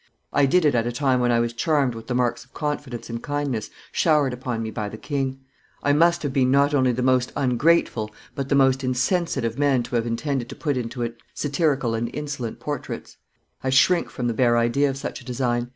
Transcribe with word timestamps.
I 0.33 0.47
did 0.47 0.65
it 0.65 0.73
at 0.73 0.87
a 0.87 0.91
time 0.91 1.19
when 1.19 1.29
I 1.29 1.39
was 1.39 1.53
charmed 1.53 1.93
with 1.93 2.07
the 2.07 2.15
marks 2.15 2.43
of 2.43 2.55
confidence 2.55 3.07
and 3.07 3.21
kindness 3.21 3.69
showered 3.91 4.33
upon 4.33 4.63
me 4.63 4.71
by 4.71 4.89
the 4.89 4.97
king; 4.97 5.37
I 5.83 5.93
must 5.93 6.23
have 6.23 6.33
been 6.33 6.49
not 6.49 6.73
only 6.73 6.91
the 6.91 7.03
most 7.03 7.31
ungrateful 7.35 8.09
but 8.33 8.49
the 8.49 8.55
most 8.55 8.83
insensate 8.83 9.45
of 9.45 9.59
men 9.59 9.83
to 9.83 9.95
have 9.97 10.07
intended 10.07 10.49
to 10.49 10.55
put 10.55 10.75
into 10.75 11.03
it 11.03 11.17
satirical 11.35 11.93
and 11.93 12.09
insolent 12.15 12.59
portraits; 12.59 13.17
I 13.63 13.69
shrink 13.69 14.09
from 14.09 14.25
the 14.25 14.33
bare 14.33 14.57
idea 14.57 14.89
of 14.89 14.97
such 14.97 15.21
a 15.21 15.23
design. 15.23 15.69